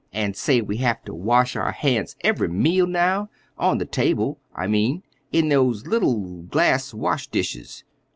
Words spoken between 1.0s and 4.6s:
ter wash our hands every meal now—on the table,